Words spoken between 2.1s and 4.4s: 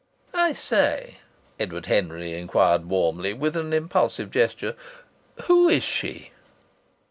inquired warmly, with an impulsive